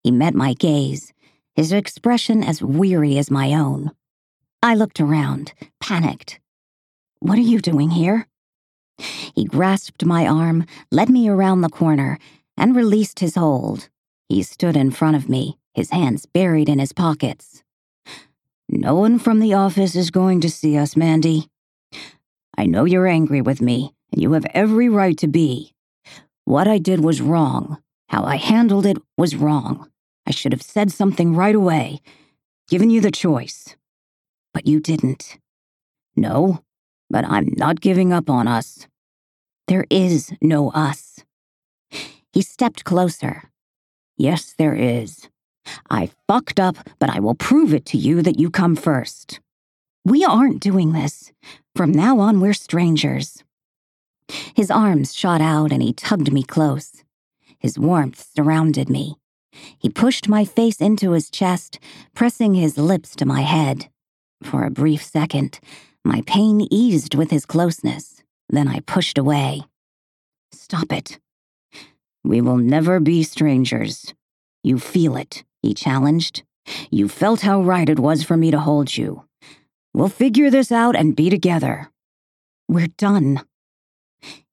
he 0.04 0.10
met 0.10 0.34
my 0.34 0.54
gaze, 0.54 1.12
his 1.54 1.72
expression 1.72 2.42
as 2.42 2.62
weary 2.62 3.18
as 3.18 3.30
my 3.30 3.52
own. 3.52 3.90
I 4.62 4.74
looked 4.74 5.00
around, 5.00 5.54
panicked. 5.80 6.38
What 7.18 7.38
are 7.38 7.42
you 7.42 7.60
doing 7.60 7.90
here? 7.90 8.28
He 9.34 9.44
grasped 9.44 10.04
my 10.04 10.26
arm, 10.26 10.66
led 10.90 11.08
me 11.08 11.28
around 11.28 11.60
the 11.60 11.68
corner, 11.68 12.18
and 12.56 12.76
released 12.76 13.18
his 13.18 13.34
hold. 13.34 13.88
He 14.28 14.42
stood 14.42 14.76
in 14.76 14.90
front 14.90 15.16
of 15.16 15.28
me, 15.28 15.58
his 15.74 15.90
hands 15.90 16.26
buried 16.26 16.68
in 16.68 16.78
his 16.78 16.92
pockets. 16.92 17.62
No 18.68 18.94
one 18.94 19.18
from 19.18 19.40
the 19.40 19.54
office 19.54 19.94
is 19.94 20.10
going 20.10 20.40
to 20.40 20.50
see 20.50 20.76
us, 20.76 20.96
Mandy. 20.96 21.48
I 22.56 22.66
know 22.66 22.84
you're 22.84 23.06
angry 23.06 23.40
with 23.40 23.60
me, 23.60 23.94
and 24.12 24.20
you 24.20 24.32
have 24.32 24.46
every 24.52 24.88
right 24.88 25.16
to 25.18 25.28
be. 25.28 25.74
What 26.44 26.68
I 26.68 26.78
did 26.78 27.00
was 27.00 27.20
wrong. 27.20 27.78
How 28.08 28.24
I 28.24 28.36
handled 28.36 28.84
it 28.84 28.98
was 29.16 29.36
wrong. 29.36 29.90
I 30.26 30.32
should 30.32 30.52
have 30.52 30.62
said 30.62 30.92
something 30.92 31.34
right 31.34 31.54
away, 31.54 32.00
given 32.68 32.90
you 32.90 33.00
the 33.00 33.10
choice. 33.10 33.76
But 34.52 34.66
you 34.66 34.80
didn't. 34.80 35.38
No, 36.14 36.62
but 37.08 37.24
I'm 37.24 37.48
not 37.56 37.80
giving 37.80 38.12
up 38.12 38.28
on 38.28 38.46
us. 38.46 38.86
There 39.66 39.86
is 39.88 40.32
no 40.42 40.70
us. 40.70 41.24
He 42.32 42.42
stepped 42.42 42.84
closer. 42.84 43.50
Yes, 44.16 44.54
there 44.58 44.74
is. 44.74 45.28
I 45.90 46.10
fucked 46.28 46.60
up, 46.60 46.76
but 46.98 47.10
I 47.10 47.20
will 47.20 47.34
prove 47.34 47.72
it 47.72 47.86
to 47.86 47.98
you 47.98 48.22
that 48.22 48.38
you 48.38 48.50
come 48.50 48.76
first. 48.76 49.40
We 50.04 50.24
aren't 50.24 50.60
doing 50.60 50.92
this. 50.92 51.32
From 51.76 51.92
now 51.92 52.18
on, 52.18 52.40
we're 52.40 52.54
strangers. 52.54 53.44
His 54.54 54.70
arms 54.70 55.14
shot 55.14 55.40
out 55.40 55.72
and 55.72 55.82
he 55.82 55.92
tugged 55.92 56.32
me 56.32 56.42
close. 56.42 57.04
His 57.58 57.78
warmth 57.78 58.26
surrounded 58.34 58.90
me. 58.90 59.16
He 59.78 59.88
pushed 59.88 60.28
my 60.28 60.44
face 60.44 60.80
into 60.80 61.12
his 61.12 61.30
chest, 61.30 61.78
pressing 62.14 62.54
his 62.54 62.78
lips 62.78 63.14
to 63.16 63.26
my 63.26 63.42
head. 63.42 63.88
For 64.42 64.64
a 64.64 64.70
brief 64.70 65.04
second, 65.04 65.60
my 66.04 66.22
pain 66.26 66.66
eased 66.70 67.14
with 67.14 67.30
his 67.30 67.46
closeness. 67.46 68.22
Then 68.48 68.66
I 68.66 68.80
pushed 68.80 69.18
away. 69.18 69.62
Stop 70.50 70.92
it. 70.92 71.20
We 72.24 72.40
will 72.40 72.56
never 72.56 72.98
be 72.98 73.22
strangers. 73.22 74.14
You 74.64 74.78
feel 74.78 75.16
it, 75.16 75.44
he 75.62 75.74
challenged. 75.74 76.42
You 76.90 77.08
felt 77.08 77.42
how 77.42 77.62
right 77.62 77.88
it 77.88 77.98
was 77.98 78.22
for 78.22 78.36
me 78.36 78.50
to 78.50 78.58
hold 78.58 78.96
you. 78.96 79.24
We'll 79.94 80.08
figure 80.08 80.50
this 80.50 80.72
out 80.72 80.96
and 80.96 81.14
be 81.14 81.28
together. 81.28 81.90
We're 82.68 82.88
done. 82.88 83.42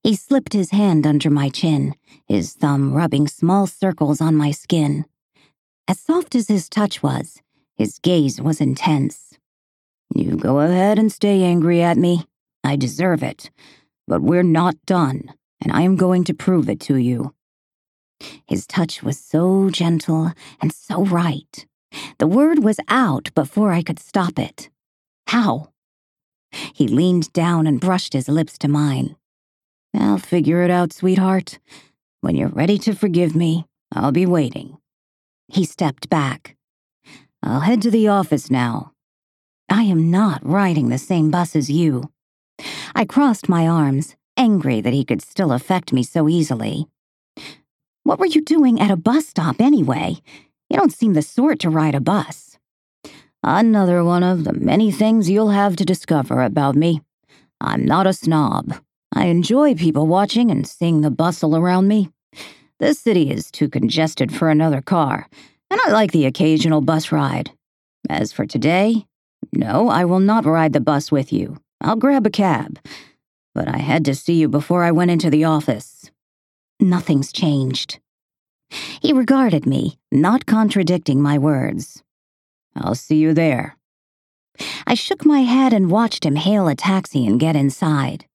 He 0.03 0.15
slipped 0.15 0.53
his 0.53 0.71
hand 0.71 1.07
under 1.07 1.29
my 1.29 1.49
chin, 1.49 1.95
his 2.27 2.53
thumb 2.53 2.93
rubbing 2.93 3.27
small 3.27 3.67
circles 3.67 4.19
on 4.21 4.35
my 4.35 4.51
skin. 4.51 5.05
As 5.87 5.99
soft 5.99 6.35
as 6.35 6.47
his 6.47 6.67
touch 6.69 7.01
was, 7.01 7.41
his 7.75 7.99
gaze 7.99 8.41
was 8.41 8.59
intense. 8.59 9.37
You 10.13 10.35
go 10.35 10.59
ahead 10.59 10.99
and 10.99 11.11
stay 11.11 11.43
angry 11.43 11.81
at 11.81 11.97
me. 11.97 12.25
I 12.63 12.75
deserve 12.75 13.23
it. 13.23 13.49
But 14.07 14.21
we're 14.21 14.43
not 14.43 14.75
done, 14.85 15.33
and 15.61 15.71
I 15.71 15.81
am 15.81 15.95
going 15.95 16.23
to 16.25 16.33
prove 16.33 16.69
it 16.69 16.79
to 16.81 16.95
you. 16.95 17.33
His 18.45 18.67
touch 18.67 19.01
was 19.01 19.17
so 19.17 19.69
gentle 19.69 20.33
and 20.61 20.73
so 20.73 21.05
right. 21.05 21.65
The 22.17 22.27
word 22.27 22.63
was 22.63 22.79
out 22.89 23.33
before 23.35 23.71
I 23.71 23.81
could 23.81 23.99
stop 23.99 24.37
it. 24.37 24.69
How? 25.29 25.69
He 26.73 26.87
leaned 26.87 27.31
down 27.33 27.67
and 27.67 27.79
brushed 27.79 28.13
his 28.13 28.27
lips 28.27 28.57
to 28.57 28.67
mine. 28.67 29.15
I'll 29.93 30.17
figure 30.17 30.63
it 30.63 30.71
out, 30.71 30.91
sweetheart. 30.91 31.59
When 32.21 32.35
you're 32.35 32.49
ready 32.49 32.79
to 32.79 32.95
forgive 32.95 33.35
me, 33.35 33.67
I'll 33.93 34.11
be 34.11 34.25
waiting. 34.25 34.79
He 35.47 35.65
stepped 35.65 36.09
back. 36.09 36.55
I'll 37.43 37.59
head 37.59 37.83
to 37.83 37.91
the 37.91 38.07
office 38.07 38.49
now. 38.49 38.93
I 39.69 39.83
am 39.83 40.09
not 40.09 40.43
riding 40.43 40.89
the 40.89 40.97
same 40.97 41.29
bus 41.29 41.55
as 41.55 41.69
you. 41.69 42.11
I 42.95 43.05
crossed 43.05 43.47
my 43.47 43.67
arms, 43.67 44.15
angry 44.35 44.81
that 44.81 44.93
he 44.93 45.05
could 45.05 45.21
still 45.21 45.51
affect 45.51 45.93
me 45.93 46.01
so 46.01 46.27
easily. 46.27 46.87
What 48.03 48.17
were 48.17 48.25
you 48.25 48.41
doing 48.41 48.81
at 48.81 48.89
a 48.89 48.97
bus 48.97 49.27
stop 49.27 49.61
anyway? 49.61 50.15
You 50.71 50.77
don't 50.77 50.91
seem 50.91 51.13
the 51.13 51.21
sort 51.21 51.59
to 51.59 51.69
ride 51.69 51.93
a 51.93 52.01
bus. 52.01 52.48
Another 53.43 54.03
one 54.03 54.23
of 54.23 54.43
the 54.43 54.53
many 54.53 54.91
things 54.91 55.29
you'll 55.29 55.51
have 55.51 55.75
to 55.77 55.85
discover 55.85 56.41
about 56.41 56.75
me. 56.75 57.01
I'm 57.61 57.85
not 57.85 58.07
a 58.07 58.13
snob. 58.13 58.75
I 59.13 59.25
enjoy 59.25 59.75
people 59.75 60.07
watching 60.07 60.51
and 60.51 60.67
seeing 60.67 61.01
the 61.01 61.11
bustle 61.11 61.55
around 61.55 61.87
me. 61.87 62.09
This 62.79 62.99
city 62.99 63.31
is 63.31 63.49
too 63.49 63.69
congested 63.69 64.33
for 64.33 64.49
another 64.49 64.81
car, 64.81 65.27
and 65.69 65.79
I 65.85 65.91
like 65.91 66.11
the 66.11 66.25
occasional 66.25 66.81
bus 66.81 67.11
ride. 67.11 67.51
As 68.09 68.31
for 68.31 68.45
today, 68.45 69.05
no, 69.53 69.89
I 69.89 70.05
will 70.05 70.19
not 70.19 70.45
ride 70.45 70.73
the 70.73 70.79
bus 70.79 71.11
with 71.11 71.33
you. 71.33 71.57
I'll 71.81 71.95
grab 71.95 72.25
a 72.25 72.29
cab. 72.29 72.79
But 73.55 73.67
I 73.67 73.77
had 73.77 74.05
to 74.05 74.15
see 74.15 74.35
you 74.35 74.47
before 74.47 74.83
I 74.83 74.91
went 74.91 75.11
into 75.11 75.29
the 75.29 75.45
office. 75.45 76.11
Nothing's 76.79 77.31
changed. 77.31 77.99
He 78.69 79.11
regarded 79.11 79.65
me, 79.65 79.97
not 80.11 80.45
contradicting 80.45 81.21
my 81.21 81.37
words. 81.37 82.03
I'll 82.79 82.95
see 82.95 83.17
you 83.17 83.33
there. 83.33 83.77
I 84.85 84.93
shook 84.93 85.25
my 85.25 85.41
head 85.41 85.73
and 85.73 85.91
watched 85.91 86.25
him 86.25 86.35
hail 86.35 86.67
a 86.67 86.75
taxi 86.75 87.25
and 87.25 87.39
get 87.39 87.55
inside. 87.55 88.25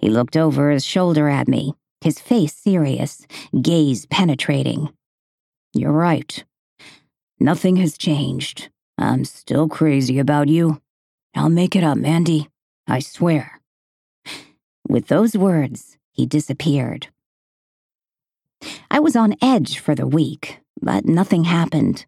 He 0.00 0.08
looked 0.08 0.36
over 0.36 0.70
his 0.70 0.84
shoulder 0.84 1.28
at 1.28 1.48
me, 1.48 1.74
his 2.00 2.18
face 2.18 2.54
serious, 2.54 3.26
gaze 3.60 4.06
penetrating. 4.06 4.90
You're 5.72 5.92
right. 5.92 6.44
Nothing 7.40 7.76
has 7.76 7.96
changed. 7.96 8.68
I'm 8.98 9.24
still 9.24 9.68
crazy 9.68 10.18
about 10.18 10.48
you. 10.48 10.80
I'll 11.34 11.48
make 11.48 11.74
it 11.74 11.82
up, 11.82 11.96
Mandy. 11.96 12.48
I 12.86 13.00
swear. 13.00 13.60
With 14.88 15.06
those 15.08 15.36
words, 15.36 15.96
he 16.12 16.26
disappeared. 16.26 17.08
I 18.90 19.00
was 19.00 19.16
on 19.16 19.36
edge 19.40 19.78
for 19.78 19.94
the 19.94 20.06
week, 20.06 20.60
but 20.80 21.06
nothing 21.06 21.44
happened. 21.44 22.04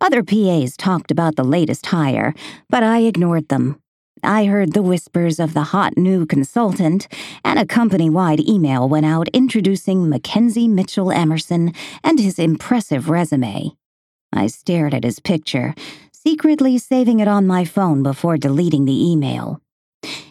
Other 0.00 0.22
PAs 0.22 0.76
talked 0.76 1.10
about 1.10 1.36
the 1.36 1.44
latest 1.44 1.86
hire, 1.86 2.34
but 2.68 2.82
I 2.82 3.00
ignored 3.00 3.48
them. 3.48 3.80
I 4.22 4.46
heard 4.46 4.72
the 4.72 4.82
whispers 4.82 5.38
of 5.38 5.52
the 5.52 5.64
hot 5.64 5.98
new 5.98 6.24
consultant, 6.24 7.08
and 7.44 7.58
a 7.58 7.66
company 7.66 8.08
wide 8.08 8.40
email 8.40 8.88
went 8.88 9.04
out 9.06 9.28
introducing 9.34 10.08
Mackenzie 10.08 10.68
Mitchell 10.68 11.12
Emerson 11.12 11.72
and 12.02 12.18
his 12.18 12.38
impressive 12.38 13.10
resume. 13.10 13.72
I 14.32 14.46
stared 14.46 14.94
at 14.94 15.04
his 15.04 15.20
picture, 15.20 15.74
secretly 16.12 16.78
saving 16.78 17.20
it 17.20 17.28
on 17.28 17.46
my 17.46 17.64
phone 17.64 18.02
before 18.02 18.38
deleting 18.38 18.86
the 18.86 19.10
email. 19.12 19.60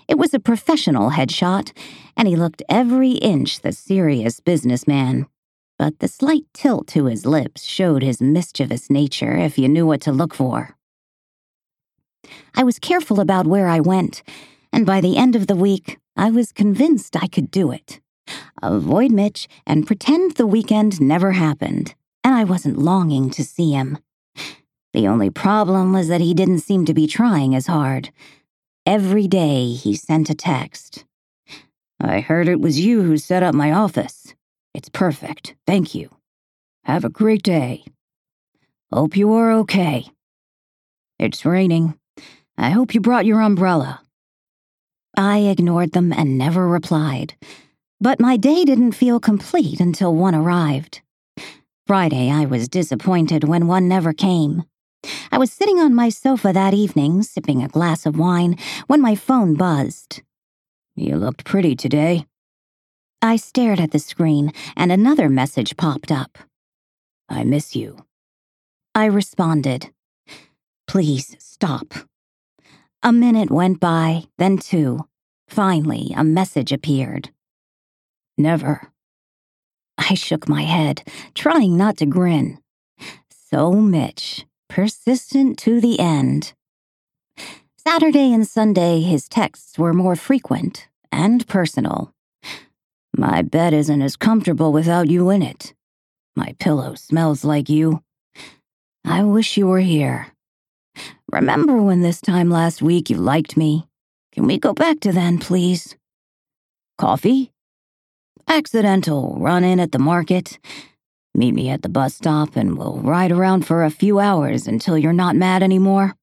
It 0.08 0.18
was 0.18 0.34
a 0.34 0.40
professional 0.40 1.12
headshot, 1.12 1.72
and 2.18 2.28
he 2.28 2.36
looked 2.36 2.64
every 2.68 3.12
inch 3.12 3.62
the 3.62 3.72
serious 3.72 4.40
businessman. 4.40 5.28
But 5.78 6.00
the 6.00 6.08
slight 6.08 6.46
tilt 6.54 6.88
to 6.90 7.06
his 7.06 7.26
lips 7.26 7.64
showed 7.64 8.04
his 8.04 8.22
mischievous 8.22 8.90
nature 8.90 9.38
if 9.38 9.58
you 9.58 9.68
knew 9.68 9.86
what 9.86 10.02
to 10.02 10.12
look 10.12 10.34
for. 10.34 10.76
I 12.56 12.64
was 12.64 12.80
careful 12.80 13.20
about 13.20 13.48
where 13.48 13.68
I 13.68 13.80
went, 13.80 14.24
and 14.72 14.86
by 14.86 15.02
the 15.02 15.18
end 15.18 15.36
of 15.36 15.48
the 15.48 15.56
week, 15.56 15.98
I 16.16 16.30
was 16.30 16.52
convinced 16.52 17.16
I 17.16 17.28
could 17.28 17.52
do 17.52 17.72
it. 17.72 18.00
Avoid 18.62 19.12
Mitch 19.12 19.48
and 19.66 19.88
pretend 19.88 20.34
the 20.34 20.48
weekend 20.48 21.02
never 21.02 21.32
happened, 21.32 21.96
and 22.24 22.34
I 22.34 22.44
wasn't 22.44 22.78
longing 22.78 23.30
to 23.32 23.44
see 23.44 23.72
him. 23.72 23.98
The 24.94 25.08
only 25.08 25.30
problem 25.30 25.92
was 25.92 26.08
that 26.08 26.22
he 26.22 26.34
didn't 26.34 26.60
seem 26.60 26.86
to 26.86 26.94
be 26.94 27.08
trying 27.08 27.56
as 27.56 27.68
hard. 27.68 28.12
Every 28.86 29.28
day 29.28 29.72
he 29.72 29.96
sent 29.96 30.30
a 30.30 30.36
text. 30.36 31.06
I 32.00 32.20
heard 32.20 32.48
it 32.48 32.62
was 32.62 32.80
you 32.80 33.02
who 33.02 33.18
set 33.18 33.44
up 33.44 33.56
my 33.56 33.72
office. 33.72 34.33
It's 34.74 34.90
perfect, 34.90 35.56
thank 35.68 35.94
you. 35.94 36.10
Have 36.86 37.06
a 37.06 37.10
great 37.10 37.44
day. 37.44 37.86
Hope 38.92 39.16
you 39.16 39.34
are 39.34 39.52
okay. 39.52 40.06
It's 41.20 41.46
raining. 41.46 41.98
I 42.58 42.72
hope 42.72 42.94
you 42.94 43.02
brought 43.02 43.26
your 43.26 43.42
umbrella. 43.42 44.02
I 45.16 45.40
ignored 45.40 45.94
them 45.94 46.12
and 46.12 46.38
never 46.38 46.68
replied. 46.68 47.36
But 48.02 48.20
my 48.20 48.36
day 48.36 48.66
didn't 48.66 48.94
feel 48.94 49.20
complete 49.20 49.80
until 49.80 50.16
one 50.16 50.36
arrived. 50.36 51.02
Friday, 51.86 52.32
I 52.32 52.46
was 52.46 52.68
disappointed 52.68 53.44
when 53.44 53.68
one 53.68 53.88
never 53.88 54.12
came. 54.12 54.64
I 55.32 55.38
was 55.38 55.52
sitting 55.52 55.80
on 55.80 55.94
my 55.94 56.10
sofa 56.10 56.52
that 56.54 56.74
evening, 56.74 57.24
sipping 57.24 57.64
a 57.64 57.68
glass 57.68 58.06
of 58.06 58.18
wine, 58.18 58.58
when 58.88 59.02
my 59.02 59.16
phone 59.16 59.54
buzzed. 59.54 60.22
You 60.96 61.18
looked 61.18 61.46
pretty 61.46 61.76
today. 61.76 62.26
I 63.24 63.38
stared 63.38 63.80
at 63.80 63.92
the 63.92 64.00
screen, 64.00 64.52
and 64.76 64.92
another 64.92 65.30
message 65.30 65.78
popped 65.78 66.12
up. 66.12 66.38
I 67.30 67.46
miss 67.46 67.74
you. 67.74 68.04
I 68.94 69.06
responded. 69.06 69.92
Please 70.88 71.38
stop. 71.40 71.94
A 73.02 73.14
minute 73.14 73.50
went 73.50 73.80
by, 73.80 74.26
then 74.38 74.58
two. 74.58 75.08
Finally, 75.48 76.12
a 76.18 76.24
message 76.26 76.74
appeared. 76.74 77.30
Never. 78.38 78.92
I 79.98 80.16
shook 80.16 80.50
my 80.50 80.64
head, 80.64 81.08
trying 81.34 81.78
not 81.78 81.96
to 81.98 82.06
grin. 82.06 82.60
So 83.30 83.72
Mitch, 83.72 84.46
persistent 84.68 85.58
to 85.60 85.80
the 85.80 86.02
end. 86.02 86.52
Saturday 87.78 88.34
and 88.34 88.46
Sunday, 88.46 89.00
his 89.00 89.30
texts 89.30 89.80
were 89.80 89.94
more 89.94 90.18
frequent 90.18 90.90
and 91.10 91.48
personal. 91.48 92.13
My 93.16 93.42
bed 93.42 93.74
isn't 93.74 94.02
as 94.02 94.16
comfortable 94.16 94.72
without 94.74 95.10
you 95.10 95.30
in 95.30 95.42
it. 95.42 95.74
My 96.36 96.56
pillow 96.60 96.96
smells 96.96 97.46
like 97.46 97.70
you. 97.70 98.02
I 99.06 99.24
wish 99.24 99.56
you 99.58 99.68
were 99.68 99.80
here. 99.80 100.28
Remember 101.32 101.82
when 101.82 102.02
this 102.02 102.22
time 102.22 102.50
last 102.50 102.82
week 102.82 103.10
you 103.10 103.18
liked 103.18 103.56
me? 103.56 103.88
Can 104.32 104.48
we 104.48 104.58
go 104.58 104.74
back 104.74 105.00
to 105.02 105.12
then, 105.12 105.38
please? 105.38 105.96
Coffee? 106.98 107.52
Accidental 108.48 109.38
run 109.40 109.64
in 109.64 109.80
at 109.80 109.92
the 109.92 110.00
market. 110.00 110.60
Meet 111.36 111.54
me 111.54 111.70
at 111.70 111.82
the 111.82 111.90
bus 111.90 112.16
stop 112.16 112.56
and 112.56 112.78
we'll 112.78 112.98
ride 112.98 113.32
around 113.32 113.66
for 113.66 113.84
a 113.84 113.90
few 113.90 114.20
hours 114.20 114.68
until 114.68 114.98
you're 114.98 115.14
not 115.14 115.36
mad 115.36 115.64
anymore. 115.64 116.16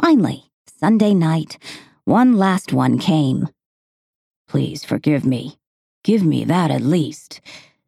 Finally, 0.00 0.44
Sunday 0.80 1.14
night, 1.14 1.58
one 2.04 2.36
last 2.36 2.72
one 2.72 2.98
came. 2.98 3.48
Please 4.48 4.84
forgive 4.84 5.24
me. 5.24 5.58
Give 6.02 6.24
me 6.24 6.44
that 6.44 6.70
at 6.70 6.80
least. 6.80 7.40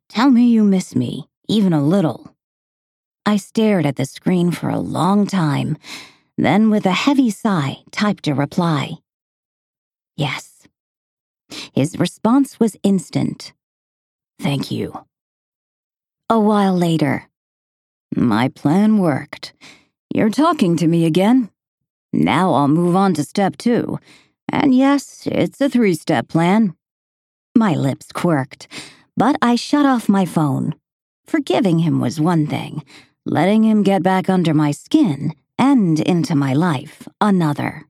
Tell 0.09 0.31
me 0.31 0.49
you 0.49 0.63
miss 0.63 0.95
me, 0.95 1.29
even 1.49 1.73
a 1.73 1.83
little. 1.83 2.35
I 3.25 3.37
stared 3.37 3.87
at 3.87 3.97
the 3.97 4.05
screen 4.05 4.51
for 4.51 4.69
a 4.69 4.79
long 4.79 5.27
time, 5.27 5.79
then 6.37 6.71
with 6.71 6.85
a 6.85 6.93
heavy 6.93 7.31
sigh 7.31 7.79
typed 7.91 8.29
a 8.29 8.35
reply. 8.35 8.93
Yes. 10.17 10.69
His 11.75 11.99
response 11.99 12.61
was 12.61 12.77
instant. 12.83 13.53
Thank 14.39 14.71
you. 14.71 15.07
A 16.29 16.39
while 16.39 16.77
later. 16.77 17.29
My 18.15 18.49
plan 18.49 18.99
worked. 18.99 19.55
You're 20.13 20.31
talking 20.31 20.77
to 20.77 20.87
me 20.87 21.07
again. 21.07 21.51
Now 22.13 22.53
I'll 22.53 22.69
move 22.69 22.97
on 22.97 23.15
to 23.15 23.25
step 23.25 23.57
two. 23.57 23.99
And 24.51 24.75
yes, 24.75 25.29
it's 25.31 25.61
a 25.61 25.69
three 25.69 25.95
step 25.95 26.29
plan. 26.29 26.75
My 27.57 27.75
lips 27.75 28.13
quirked, 28.13 28.69
but 29.17 29.37
I 29.41 29.55
shut 29.55 29.87
off 29.87 30.09
my 30.09 30.25
phone. 30.25 30.75
Forgiving 31.27 31.81
him 31.81 32.01
was 32.01 32.21
one 32.21 32.47
thing, 32.47 32.85
letting 33.25 33.63
him 33.65 33.83
get 33.83 34.03
back 34.03 34.29
under 34.29 34.53
my 34.53 34.73
skin 34.73 35.35
and 35.59 36.01
into 36.01 36.35
my 36.35 36.53
life 36.53 37.07
another. 37.21 37.87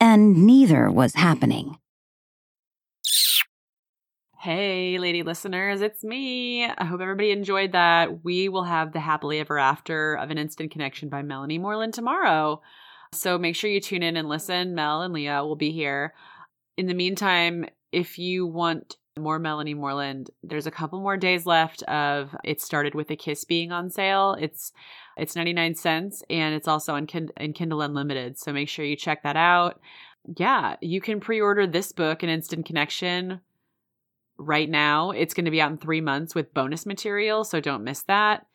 And 0.00 0.46
neither 0.46 0.90
was 0.90 1.14
happening. 1.14 1.78
Hey, 4.38 4.98
lady 4.98 5.22
listeners, 5.22 5.80
it's 5.80 6.04
me. 6.04 6.66
I 6.66 6.84
hope 6.84 7.00
everybody 7.00 7.30
enjoyed 7.30 7.72
that. 7.72 8.22
We 8.22 8.50
will 8.50 8.64
have 8.64 8.92
the 8.92 9.00
happily 9.00 9.40
ever 9.40 9.58
after 9.58 10.14
of 10.16 10.30
an 10.30 10.36
instant 10.36 10.70
connection 10.70 11.08
by 11.08 11.22
Melanie 11.22 11.56
Moreland 11.58 11.94
tomorrow. 11.94 12.60
So 13.18 13.38
make 13.38 13.56
sure 13.56 13.70
you 13.70 13.80
tune 13.80 14.02
in 14.02 14.16
and 14.16 14.28
listen. 14.28 14.74
Mel 14.74 15.02
and 15.02 15.14
Leah 15.14 15.44
will 15.44 15.56
be 15.56 15.72
here. 15.72 16.14
In 16.76 16.86
the 16.86 16.94
meantime, 16.94 17.66
if 17.92 18.18
you 18.18 18.46
want 18.46 18.96
more 19.18 19.38
Melanie 19.38 19.74
Moreland. 19.74 20.30
There's 20.42 20.66
a 20.66 20.72
couple 20.72 21.00
more 21.00 21.16
days 21.16 21.46
left 21.46 21.82
of 21.84 22.34
It 22.44 22.60
Started 22.60 22.94
with 22.94 23.10
a 23.10 23.16
Kiss 23.16 23.44
being 23.44 23.70
on 23.70 23.90
sale. 23.90 24.36
It's 24.40 24.72
it's 25.16 25.36
99 25.36 25.76
cents 25.76 26.22
and 26.28 26.54
it's 26.54 26.66
also 26.66 26.94
on 26.94 27.06
in 27.36 27.52
Kindle 27.52 27.82
Unlimited. 27.82 28.38
So 28.38 28.52
make 28.52 28.68
sure 28.68 28.84
you 28.84 28.96
check 28.96 29.22
that 29.22 29.36
out. 29.36 29.80
Yeah, 30.36 30.76
you 30.80 31.00
can 31.00 31.20
pre-order 31.20 31.66
this 31.66 31.92
book, 31.92 32.22
An 32.22 32.28
Instant 32.28 32.66
Connection, 32.66 33.40
right 34.38 34.68
now. 34.68 35.10
It's 35.10 35.34
going 35.34 35.44
to 35.44 35.50
be 35.50 35.60
out 35.60 35.70
in 35.70 35.78
3 35.78 36.00
months 36.00 36.34
with 36.34 36.54
bonus 36.54 36.86
material, 36.86 37.44
so 37.44 37.60
don't 37.60 37.84
miss 37.84 38.02
that. 38.04 38.46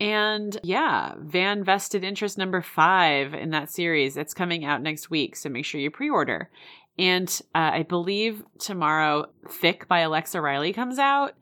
And 0.00 0.56
yeah, 0.62 1.14
Van 1.18 1.64
Vested 1.64 2.04
Interest 2.04 2.38
number 2.38 2.62
five 2.62 3.34
in 3.34 3.50
that 3.50 3.70
series. 3.70 4.16
It's 4.16 4.34
coming 4.34 4.64
out 4.64 4.82
next 4.82 5.10
week, 5.10 5.34
so 5.34 5.48
make 5.48 5.64
sure 5.64 5.80
you 5.80 5.90
pre 5.90 6.08
order. 6.08 6.50
And 6.98 7.28
uh, 7.54 7.70
I 7.74 7.82
believe 7.82 8.42
tomorrow, 8.58 9.26
Thick 9.48 9.86
by 9.88 10.00
Alexa 10.00 10.40
Riley 10.40 10.72
comes 10.72 10.98
out, 10.98 11.34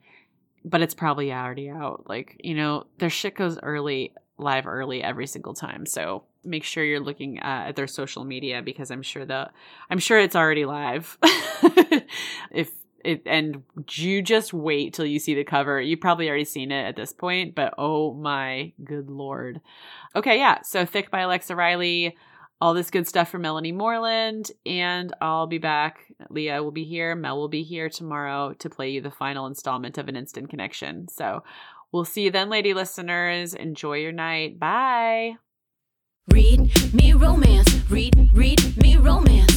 but 0.63 0.81
it's 0.81 0.93
probably 0.93 1.31
already 1.33 1.69
out. 1.69 2.05
Like, 2.07 2.39
you 2.43 2.55
know, 2.55 2.85
their 2.99 3.09
shit 3.09 3.35
goes 3.35 3.57
early, 3.61 4.13
live 4.37 4.67
early 4.67 5.03
every 5.03 5.25
single 5.27 5.55
time. 5.55 5.85
So 5.85 6.23
make 6.43 6.63
sure 6.63 6.83
you're 6.83 6.99
looking 6.99 7.39
uh, 7.39 7.65
at 7.67 7.75
their 7.75 7.87
social 7.87 8.23
media 8.23 8.61
because 8.61 8.91
I'm 8.91 9.01
sure 9.01 9.25
the, 9.25 9.49
I'm 9.89 9.99
sure 9.99 10.19
it's 10.19 10.35
already 10.35 10.65
live. 10.65 11.17
if 12.51 12.71
it, 13.07 13.23
and 13.25 13.63
you 13.91 14.21
just 14.21 14.53
wait 14.53 14.93
till 14.93 15.05
you 15.05 15.19
see 15.19 15.33
the 15.33 15.43
cover. 15.43 15.79
You've 15.79 16.01
probably 16.01 16.27
already 16.29 16.45
seen 16.45 16.71
it 16.71 16.83
at 16.85 16.95
this 16.95 17.13
point, 17.13 17.55
but 17.55 17.73
oh 17.77 18.13
my 18.13 18.73
good 18.83 19.09
lord. 19.09 19.61
Okay, 20.15 20.37
yeah. 20.37 20.61
So 20.61 20.85
Thick 20.85 21.09
by 21.09 21.21
Alexa 21.21 21.55
Riley 21.55 22.15
all 22.59 22.73
this 22.73 22.89
good 22.89 23.07
stuff 23.07 23.29
from 23.29 23.43
Melanie 23.43 23.71
Moreland. 23.71 24.51
And 24.65 25.13
I'll 25.21 25.47
be 25.47 25.57
back. 25.57 25.99
Leah 26.29 26.63
will 26.63 26.71
be 26.71 26.83
here. 26.83 27.15
Mel 27.15 27.37
will 27.37 27.49
be 27.49 27.63
here 27.63 27.89
tomorrow 27.89 28.53
to 28.53 28.69
play 28.69 28.89
you 28.89 29.01
the 29.01 29.11
final 29.11 29.45
installment 29.45 29.97
of 29.97 30.07
An 30.07 30.15
Instant 30.15 30.49
Connection. 30.49 31.07
So 31.07 31.43
we'll 31.91 32.05
see 32.05 32.23
you 32.23 32.31
then, 32.31 32.49
lady 32.49 32.73
listeners. 32.73 33.53
Enjoy 33.53 33.97
your 33.97 34.11
night. 34.11 34.59
Bye. 34.59 35.35
Read 36.31 36.93
me 36.93 37.13
romance. 37.13 37.89
Read, 37.89 38.31
read 38.33 38.77
me 38.77 38.97
romance 38.97 39.56